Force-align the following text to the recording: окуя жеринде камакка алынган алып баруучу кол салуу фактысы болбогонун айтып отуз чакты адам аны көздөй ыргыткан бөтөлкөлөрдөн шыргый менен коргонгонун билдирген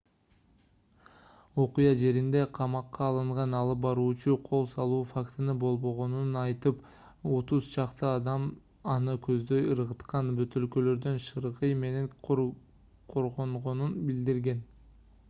окуя 1.63 1.89
жеринде 2.03 2.39
камакка 2.57 3.01
алынган 3.07 3.51
алып 3.57 3.81
баруучу 3.83 4.37
кол 4.47 4.65
салуу 4.71 5.03
фактысы 5.09 5.55
болбогонун 5.63 6.33
айтып 6.45 6.81
отуз 7.35 7.69
чакты 7.75 8.09
адам 8.13 8.49
аны 8.97 9.15
көздөй 9.27 9.69
ыргыткан 9.75 10.33
бөтөлкөлөрдөн 10.41 11.21
шыргый 11.27 11.75
менен 11.85 12.09
коргонгонун 12.31 13.95
билдирген 14.11 14.65